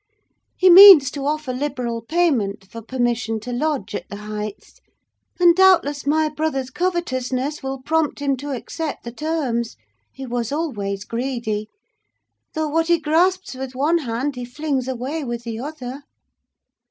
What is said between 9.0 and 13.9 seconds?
the terms: he was always greedy; though what he grasps with